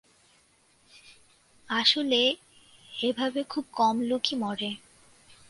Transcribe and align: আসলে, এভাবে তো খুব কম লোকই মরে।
আসলে, 1.69 2.21
এভাবে 3.03 3.41
তো 3.41 3.49
খুব 3.49 3.65
কম 3.73 3.95
লোকই 4.01 4.35
মরে। 4.35 4.71